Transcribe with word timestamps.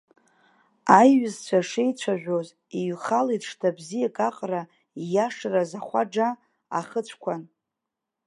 Аиҩызцәа 0.99 1.59
шеицәажәоз, 1.69 2.47
иҩхалеит 2.79 3.43
шҭа 3.49 3.69
бзиак 3.77 4.17
аҟара 4.27 4.61
ииашараз 4.71 5.71
ахәаџа 5.79 6.27
ахыцәқәан. 6.79 7.41